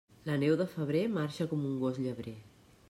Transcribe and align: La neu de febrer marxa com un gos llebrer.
La 0.29 0.37
neu 0.43 0.55
de 0.61 0.65
febrer 0.71 1.03
marxa 1.19 1.49
com 1.53 1.69
un 1.73 1.75
gos 1.85 2.03
llebrer. 2.07 2.37